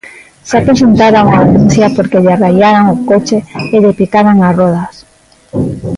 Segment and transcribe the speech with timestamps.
[0.49, 3.37] Xa presentara unha denuncia porque lle raiaran o coche
[3.75, 4.95] e lle picaran as rodas.